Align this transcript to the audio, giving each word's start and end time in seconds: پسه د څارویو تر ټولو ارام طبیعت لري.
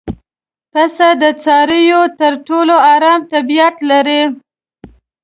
پسه 0.71 1.09
د 1.21 1.23
څارویو 1.43 2.01
تر 2.19 2.33
ټولو 2.47 2.75
ارام 2.93 3.21
طبیعت 3.33 3.75
لري. 3.89 4.21